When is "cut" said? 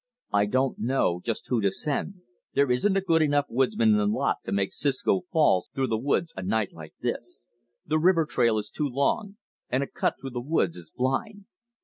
9.87-10.15